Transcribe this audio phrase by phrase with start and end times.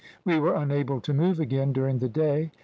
[0.25, 2.51] We were unable to move again during the day.